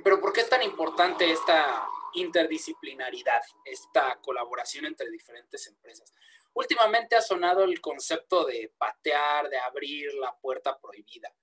Pero 0.04 0.20
¿por 0.20 0.34
qué 0.34 0.42
es 0.42 0.50
tan 0.50 0.62
importante 0.62 1.32
esta 1.32 1.88
interdisciplinaridad, 2.14 3.42
esta 3.64 4.20
colaboración 4.22 4.86
entre 4.86 5.10
diferentes 5.10 5.68
empresas? 5.68 6.14
Últimamente 6.54 7.16
ha 7.16 7.22
sonado 7.22 7.64
el 7.64 7.82
concepto 7.82 8.46
de 8.46 8.72
patear, 8.78 9.50
de 9.50 9.58
abrir 9.58 10.14
la 10.16 10.36
puerta 10.38 10.80
prohibida. 10.80 11.34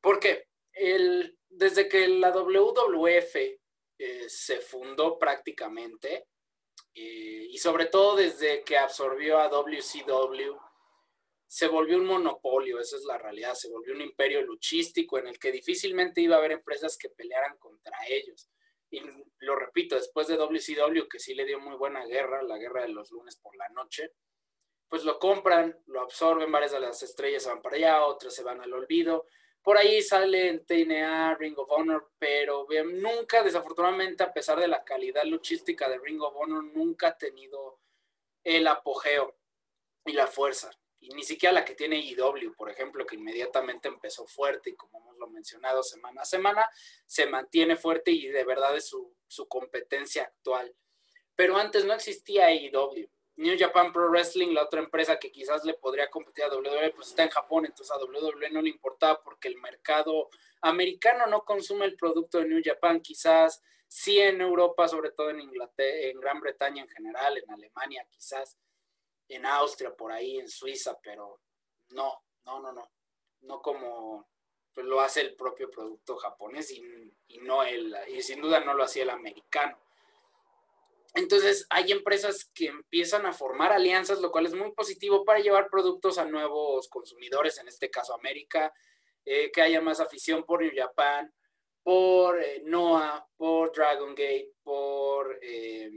¿Por 0.00 0.18
qué? 0.18 0.48
Desde 1.48 1.88
que 1.88 2.08
la 2.08 2.30
WWF 2.30 3.36
eh, 3.36 4.28
se 4.28 4.58
fundó 4.58 5.18
prácticamente 5.18 6.26
eh, 6.94 7.46
y 7.50 7.58
sobre 7.58 7.86
todo 7.86 8.16
desde 8.16 8.62
que 8.64 8.76
absorbió 8.76 9.38
a 9.38 9.48
WCW, 9.48 10.58
se 11.46 11.68
volvió 11.68 11.96
un 11.96 12.06
monopolio, 12.06 12.80
esa 12.80 12.96
es 12.96 13.04
la 13.04 13.18
realidad, 13.18 13.54
se 13.54 13.68
volvió 13.68 13.94
un 13.94 14.00
imperio 14.00 14.42
luchístico 14.42 15.18
en 15.18 15.28
el 15.28 15.38
que 15.38 15.52
difícilmente 15.52 16.20
iba 16.20 16.36
a 16.36 16.38
haber 16.38 16.52
empresas 16.52 16.96
que 16.96 17.10
pelearan 17.10 17.56
contra 17.58 17.96
ellos. 18.08 18.48
Y 18.90 19.02
lo 19.38 19.56
repito, 19.56 19.96
después 19.96 20.26
de 20.28 20.36
WCW, 20.36 21.08
que 21.08 21.18
sí 21.18 21.34
le 21.34 21.44
dio 21.44 21.60
muy 21.60 21.76
buena 21.76 22.04
guerra, 22.06 22.42
la 22.42 22.58
guerra 22.58 22.82
de 22.82 22.88
los 22.88 23.10
lunes 23.10 23.36
por 23.36 23.56
la 23.56 23.68
noche, 23.70 24.12
pues 24.88 25.04
lo 25.04 25.18
compran, 25.18 25.80
lo 25.86 26.00
absorben, 26.00 26.52
varias 26.52 26.72
de 26.72 26.80
las 26.80 27.02
estrellas 27.02 27.46
van 27.46 27.62
para 27.62 27.76
allá, 27.76 28.06
otras 28.06 28.34
se 28.34 28.42
van 28.42 28.60
al 28.60 28.72
olvido, 28.72 29.26
por 29.64 29.78
ahí 29.78 30.02
sale 30.02 30.58
TNA, 30.58 31.36
Ring 31.36 31.58
of 31.58 31.70
Honor, 31.70 32.12
pero 32.18 32.66
nunca, 32.84 33.42
desafortunadamente, 33.42 34.22
a 34.22 34.30
pesar 34.30 34.60
de 34.60 34.68
la 34.68 34.84
calidad 34.84 35.24
luchística 35.24 35.88
de 35.88 35.98
Ring 35.98 36.20
of 36.20 36.36
Honor, 36.36 36.62
nunca 36.64 37.08
ha 37.08 37.16
tenido 37.16 37.80
el 38.44 38.66
apogeo 38.66 39.34
y 40.04 40.12
la 40.12 40.26
fuerza. 40.26 40.70
Y 41.04 41.14
ni 41.14 41.22
siquiera 41.22 41.52
la 41.52 41.66
que 41.66 41.74
tiene 41.74 41.98
IW, 41.98 42.54
por 42.56 42.70
ejemplo, 42.70 43.04
que 43.04 43.16
inmediatamente 43.16 43.88
empezó 43.88 44.26
fuerte 44.26 44.70
y 44.70 44.74
como 44.74 44.98
hemos 45.00 45.18
lo 45.18 45.26
mencionado 45.28 45.82
semana 45.82 46.22
a 46.22 46.24
semana, 46.24 46.66
se 47.04 47.26
mantiene 47.26 47.76
fuerte 47.76 48.10
y 48.10 48.28
de 48.28 48.42
verdad 48.42 48.74
es 48.74 48.88
su, 48.88 49.14
su 49.26 49.46
competencia 49.46 50.22
actual. 50.22 50.74
Pero 51.36 51.58
antes 51.58 51.84
no 51.84 51.92
existía 51.92 52.50
IW. 52.54 53.06
New 53.36 53.56
Japan 53.58 53.92
Pro 53.92 54.08
Wrestling, 54.08 54.54
la 54.54 54.62
otra 54.62 54.80
empresa 54.80 55.18
que 55.18 55.30
quizás 55.30 55.62
le 55.64 55.74
podría 55.74 56.08
competir 56.08 56.44
a 56.44 56.48
WWE, 56.48 56.92
pues 56.92 57.08
está 57.08 57.24
en 57.24 57.30
Japón, 57.30 57.66
entonces 57.66 57.94
a 57.94 57.98
WWE 57.98 58.50
no 58.50 58.62
le 58.62 58.70
importaba 58.70 59.22
porque 59.22 59.48
el 59.48 59.56
mercado 59.58 60.30
americano 60.62 61.26
no 61.26 61.44
consume 61.44 61.84
el 61.84 61.96
producto 61.96 62.38
de 62.38 62.46
New 62.46 62.62
Japan, 62.64 63.00
quizás 63.00 63.60
sí 63.88 64.20
en 64.20 64.40
Europa, 64.40 64.88
sobre 64.88 65.10
todo 65.10 65.30
en 65.30 65.40
Inglaterra, 65.40 65.98
en 65.98 66.20
Gran 66.20 66.40
Bretaña 66.40 66.82
en 66.82 66.88
general, 66.88 67.36
en 67.36 67.50
Alemania 67.50 68.06
quizás, 68.08 68.56
en 69.28 69.46
Austria 69.46 69.94
por 69.94 70.12
ahí, 70.12 70.38
en 70.38 70.48
Suiza, 70.48 70.98
pero 71.02 71.40
no, 71.90 72.22
no, 72.44 72.60
no, 72.60 72.72
no, 72.72 72.90
no 73.42 73.62
como 73.62 74.28
pues 74.74 74.86
lo 74.86 75.00
hace 75.00 75.20
el 75.20 75.36
propio 75.36 75.70
producto 75.70 76.16
japonés 76.16 76.72
y, 76.72 76.82
no 77.40 77.62
el, 77.62 77.96
y 78.08 78.22
sin 78.22 78.40
duda 78.40 78.60
no 78.60 78.74
lo 78.74 78.82
hacía 78.82 79.04
el 79.04 79.10
americano. 79.10 79.78
Entonces, 81.14 81.64
hay 81.70 81.92
empresas 81.92 82.50
que 82.52 82.66
empiezan 82.66 83.24
a 83.24 83.32
formar 83.32 83.72
alianzas, 83.72 84.20
lo 84.20 84.32
cual 84.32 84.46
es 84.46 84.54
muy 84.54 84.72
positivo 84.72 85.24
para 85.24 85.38
llevar 85.38 85.70
productos 85.70 86.18
a 86.18 86.24
nuevos 86.24 86.88
consumidores, 86.88 87.56
en 87.58 87.68
este 87.68 87.88
caso 87.88 88.14
América, 88.14 88.74
eh, 89.24 89.52
que 89.52 89.62
haya 89.62 89.80
más 89.80 90.00
afición 90.00 90.42
por 90.42 90.60
New 90.60 90.72
Japan, 90.74 91.32
por 91.84 92.42
eh, 92.42 92.62
NOAA, 92.64 93.28
por 93.36 93.72
Dragon 93.72 94.10
Gate, 94.10 94.54
por 94.64 95.38
eh, 95.40 95.88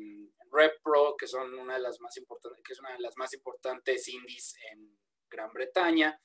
Rep 0.51 0.81
Pro, 0.83 1.15
que 1.17 1.27
son 1.27 1.53
una 1.53 1.75
de 1.75 1.81
las 1.81 1.99
más 1.99 2.15
importantes, 2.17 2.61
que 2.63 2.73
es 2.73 2.79
una 2.79 2.93
de 2.93 2.99
las 2.99 3.15
más 3.17 3.33
importantes 3.33 4.07
indies 4.07 4.55
en 4.71 4.97
Gran 5.29 5.51
Bretaña. 5.53 6.19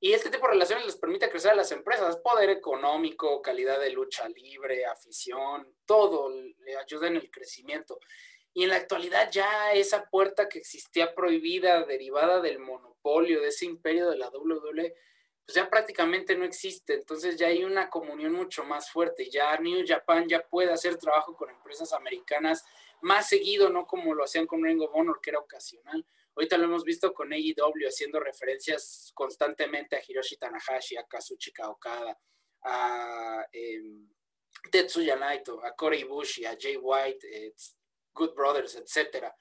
Y 0.00 0.12
este 0.12 0.30
tipo 0.30 0.46
de 0.46 0.52
relaciones 0.52 0.86
les 0.86 0.96
permite 0.96 1.28
crecer 1.28 1.50
a 1.50 1.56
las 1.56 1.72
empresas, 1.72 2.18
poder 2.18 2.50
económico, 2.50 3.42
calidad 3.42 3.80
de 3.80 3.90
lucha 3.90 4.28
libre, 4.28 4.86
afición, 4.86 5.74
todo 5.84 6.30
le 6.30 6.76
ayuda 6.76 7.08
en 7.08 7.16
el 7.16 7.30
crecimiento. 7.30 7.98
Y 8.54 8.64
en 8.64 8.70
la 8.70 8.76
actualidad 8.76 9.30
ya 9.30 9.72
esa 9.72 10.08
puerta 10.08 10.48
que 10.48 10.58
existía 10.58 11.14
prohibida, 11.14 11.84
derivada 11.84 12.40
del 12.40 12.60
monopolio, 12.60 13.40
de 13.40 13.48
ese 13.48 13.66
imperio 13.66 14.08
de 14.08 14.18
la 14.18 14.30
WWE, 14.30 14.94
pues 15.48 15.56
ya 15.56 15.70
prácticamente 15.70 16.36
no 16.36 16.44
existe. 16.44 16.92
Entonces 16.92 17.38
ya 17.38 17.46
hay 17.46 17.64
una 17.64 17.88
comunión 17.88 18.34
mucho 18.34 18.64
más 18.64 18.90
fuerte. 18.90 19.30
Ya 19.30 19.56
New 19.56 19.82
Japan 19.86 20.28
ya 20.28 20.46
puede 20.46 20.70
hacer 20.70 20.98
trabajo 20.98 21.34
con 21.34 21.48
empresas 21.48 21.94
americanas 21.94 22.66
más 23.00 23.30
seguido, 23.30 23.70
no 23.70 23.86
como 23.86 24.12
lo 24.12 24.24
hacían 24.24 24.46
con 24.46 24.62
Ring 24.62 24.82
of 24.82 24.90
que 25.22 25.30
era 25.30 25.38
ocasional. 25.38 26.04
Ahorita 26.36 26.58
lo 26.58 26.64
hemos 26.66 26.84
visto 26.84 27.14
con 27.14 27.32
AEW 27.32 27.88
haciendo 27.88 28.20
referencias 28.20 29.10
constantemente 29.14 29.96
a 29.96 30.02
Hiroshi 30.06 30.36
Tanahashi, 30.36 30.98
a 30.98 31.04
Kazuchika 31.04 31.70
Okada, 31.70 32.20
a 32.64 33.46
eh, 33.50 33.80
Tetsuya 34.70 35.16
Naito, 35.16 35.64
a 35.64 35.74
Corey 35.74 36.04
Bushi, 36.04 36.44
a 36.44 36.58
Jay 36.60 36.76
White, 36.76 37.26
eh, 37.26 37.54
Good 38.12 38.34
Brothers, 38.34 38.74
etc. 38.76 39.32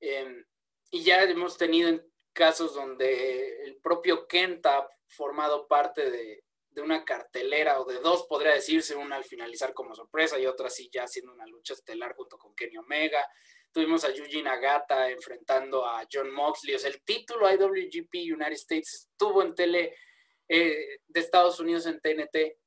Em, 0.00 0.44
y 0.90 1.02
ya 1.02 1.22
hemos 1.22 1.56
tenido 1.56 1.98
casos 2.32 2.74
donde 2.74 3.64
el 3.64 3.76
propio 3.76 4.26
Kenta 4.26 4.78
ha 4.78 4.88
formado 5.08 5.66
parte 5.66 6.10
de, 6.10 6.44
de 6.70 6.82
una 6.82 7.04
cartelera 7.04 7.80
o 7.80 7.84
de 7.84 7.98
dos, 7.98 8.26
podría 8.28 8.52
decirse, 8.52 8.94
una 8.94 9.16
al 9.16 9.24
finalizar 9.24 9.74
como 9.74 9.94
sorpresa 9.94 10.38
y 10.38 10.46
otra 10.46 10.70
sí 10.70 10.88
ya 10.92 11.04
haciendo 11.04 11.32
una 11.32 11.46
lucha 11.46 11.74
estelar 11.74 12.14
junto 12.14 12.38
con 12.38 12.54
Kenny 12.54 12.76
Omega. 12.76 13.26
Tuvimos 13.72 14.04
a 14.04 14.10
Yuji 14.10 14.42
Nagata 14.42 15.10
enfrentando 15.10 15.84
a 15.84 16.06
John 16.10 16.30
Moxley. 16.32 16.74
O 16.74 16.78
sea, 16.78 16.90
el 16.90 17.02
título 17.02 17.50
IWGP 17.50 18.14
United 18.34 18.52
States 18.52 18.94
estuvo 18.94 19.42
en 19.42 19.54
tele 19.54 19.94
eh, 20.48 21.00
de 21.06 21.20
Estados 21.20 21.60
Unidos 21.60 21.86
en 21.86 22.00
TNT, 22.00 22.58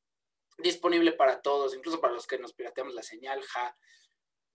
disponible 0.58 1.14
para 1.14 1.42
todos, 1.42 1.76
incluso 1.76 2.00
para 2.00 2.14
los 2.14 2.28
que 2.28 2.38
nos 2.38 2.54
pirateamos 2.54 2.94
la 2.94 3.04
señal, 3.04 3.42
ja, 3.42 3.76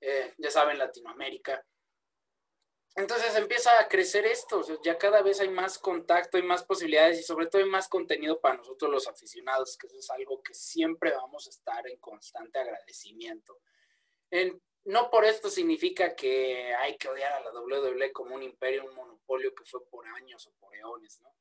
eh, 0.01 0.33
ya 0.39 0.51
saben, 0.51 0.79
Latinoamérica. 0.79 1.63
Entonces 2.95 3.37
empieza 3.37 3.79
a 3.81 3.89
crecer 3.89 4.27
esto, 4.27 4.65
ya 4.83 4.99
cada 4.99 5.23
vez 5.23 5.41
hay 5.41 5.49
más 5.49 5.79
contacto, 5.79 6.37
hay 6.37 6.43
más 6.43 6.65
posibilidades 6.65 7.21
y 7.21 7.23
sobre 7.23 7.47
todo 7.47 7.63
hay 7.63 7.69
más 7.69 7.89
contenido 7.89 8.41
para 8.41 8.57
nosotros 8.57 8.91
los 8.91 9.07
aficionados, 9.07 9.77
que 9.77 9.87
eso 9.87 9.99
es 9.99 10.11
algo 10.11 10.43
que 10.43 10.55
siempre 10.55 11.13
vamos 11.13 11.47
a 11.47 11.51
estar 11.51 11.87
en 11.87 11.99
constante 11.99 12.59
agradecimiento. 12.59 13.61
no 14.85 15.11
por 15.11 15.25
esto 15.25 15.51
significa 15.51 16.17
que 16.17 16.75
hay 16.75 16.97
que 16.97 17.09
odiar 17.09 17.33
a 17.33 17.41
la 17.41 17.53
WWE 17.53 18.13
como 18.13 18.35
un 18.35 18.43
imperio, 18.43 18.85
un 18.85 18.95
monopolio 18.95 19.55
que 19.55 19.65
fue 19.65 19.87
por 19.89 20.07
años 20.07 20.47
o 20.47 20.53
por 20.59 20.75
eones, 20.75 21.21
¿no? 21.21 21.35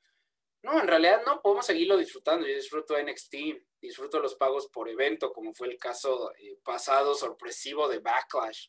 No, 0.63 0.81
en 0.81 0.87
realidad 0.87 1.21
no, 1.25 1.41
podemos 1.41 1.65
seguirlo 1.65 1.97
disfrutando. 1.97 2.45
Yo 2.45 2.55
disfruto 2.55 3.01
NXT, 3.01 3.35
disfruto 3.79 4.19
los 4.19 4.35
pagos 4.35 4.67
por 4.67 4.89
evento, 4.89 5.31
como 5.31 5.53
fue 5.53 5.67
el 5.69 5.77
caso 5.77 6.33
eh, 6.35 6.59
pasado 6.63 7.15
sorpresivo 7.15 7.87
de 7.87 7.99
Backlash 7.99 8.67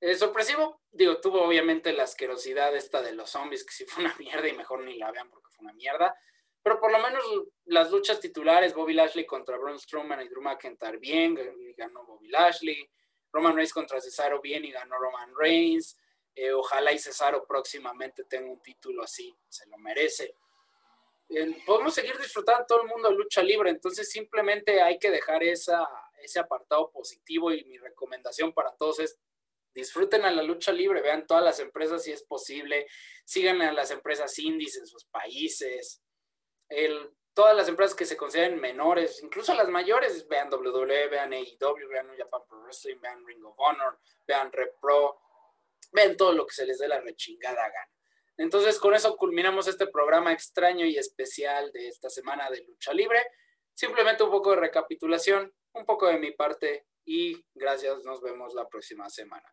eh, 0.00 0.14
sorpresivo, 0.14 0.80
digo, 0.90 1.20
tuvo 1.20 1.42
obviamente 1.42 1.92
la 1.92 2.04
asquerosidad 2.04 2.74
esta 2.74 3.02
de 3.02 3.12
los 3.12 3.30
zombies, 3.30 3.64
que 3.64 3.72
sí 3.72 3.84
fue 3.84 4.04
una 4.04 4.14
mierda 4.18 4.48
y 4.48 4.52
mejor 4.52 4.82
ni 4.82 4.96
la 4.96 5.10
vean 5.10 5.30
porque 5.30 5.50
fue 5.50 5.64
una 5.64 5.74
mierda. 5.74 6.14
Pero 6.62 6.78
por 6.78 6.92
lo 6.92 6.98
menos 6.98 7.22
las 7.64 7.90
luchas 7.90 8.20
titulares, 8.20 8.74
Bobby 8.74 8.92
Lashley 8.92 9.24
contra 9.24 9.56
Braun 9.56 9.78
Strowman 9.78 10.20
y 10.22 10.28
Drew 10.28 10.42
McIntyre 10.42 10.98
bien, 10.98 11.34
ganó 11.76 12.04
Bobby 12.04 12.28
Lashley. 12.28 12.90
Roman 13.32 13.54
Reigns 13.54 13.72
contra 13.72 14.00
Cesaro 14.00 14.40
bien 14.40 14.64
y 14.64 14.72
ganó 14.72 14.98
Roman 14.98 15.32
Reigns. 15.36 15.98
Eh, 16.34 16.52
ojalá 16.52 16.92
y 16.92 16.98
Cesaro 16.98 17.44
próximamente 17.46 18.24
tenga 18.24 18.50
un 18.50 18.60
título 18.62 19.02
así, 19.02 19.34
se 19.48 19.66
lo 19.66 19.78
merece. 19.78 20.34
Eh, 21.28 21.62
podemos 21.64 21.94
seguir 21.94 22.16
disfrutando 22.18 22.64
todo 22.66 22.82
el 22.82 22.88
mundo 22.88 23.08
de 23.08 23.14
lucha 23.14 23.42
libre, 23.42 23.70
entonces 23.70 24.10
simplemente 24.10 24.80
hay 24.80 24.98
que 24.98 25.10
dejar 25.10 25.42
esa, 25.44 25.88
ese 26.22 26.40
apartado 26.40 26.90
positivo 26.90 27.52
y 27.52 27.64
mi 27.64 27.78
recomendación 27.78 28.52
para 28.52 28.72
todos 28.72 29.00
es 29.00 29.18
disfruten 29.74 30.24
a 30.24 30.30
la 30.30 30.42
lucha 30.42 30.72
libre, 30.72 31.02
vean 31.02 31.26
todas 31.26 31.44
las 31.44 31.60
empresas 31.60 32.02
si 32.02 32.12
es 32.12 32.22
posible, 32.22 32.86
sigan 33.24 33.62
a 33.62 33.72
las 33.72 33.90
empresas 33.90 34.38
indies 34.38 34.76
en 34.76 34.86
sus 34.86 35.04
países, 35.04 36.02
el, 36.68 37.10
todas 37.34 37.56
las 37.56 37.68
empresas 37.68 37.94
que 37.94 38.06
se 38.06 38.16
consideren 38.16 38.60
menores, 38.60 39.22
incluso 39.22 39.54
las 39.54 39.68
mayores, 39.68 40.26
vean 40.28 40.52
WWE, 40.52 41.08
vean 41.08 41.32
AEW, 41.32 41.88
vean 41.88 42.08
Japan 42.16 42.42
Pro 42.48 42.62
Wrestling, 42.62 43.00
vean 43.00 43.26
Ring 43.26 43.44
of 43.44 43.54
Honor, 43.58 43.98
vean 44.26 44.52
Repro, 44.52 45.20
vean 45.92 46.16
todo 46.16 46.32
lo 46.32 46.46
que 46.46 46.54
se 46.54 46.66
les 46.66 46.78
dé 46.78 46.88
la 46.88 47.00
rechingada 47.00 47.62
gana. 47.62 47.90
Entonces, 48.36 48.78
con 48.78 48.94
eso 48.94 49.16
culminamos 49.16 49.68
este 49.68 49.86
programa 49.86 50.32
extraño 50.32 50.86
y 50.86 50.96
especial 50.96 51.72
de 51.72 51.88
esta 51.88 52.08
semana 52.08 52.48
de 52.50 52.62
lucha 52.62 52.92
libre. 52.94 53.22
Simplemente 53.74 54.22
un 54.22 54.30
poco 54.30 54.50
de 54.50 54.56
recapitulación, 54.56 55.52
un 55.72 55.84
poco 55.84 56.08
de 56.08 56.18
mi 56.18 56.30
parte 56.32 56.86
y 57.04 57.36
gracias, 57.54 58.04
nos 58.04 58.20
vemos 58.20 58.54
la 58.54 58.68
próxima 58.68 59.08
semana. 59.08 59.46